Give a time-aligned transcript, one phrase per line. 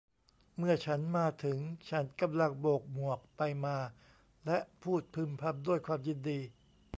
[0.57, 1.57] เมื่อฉันมาถึง
[1.89, 3.77] ฉันกำลังโบกหมวกไปมา
[4.45, 6.39] และพูดพึมพำด้วยความยินดี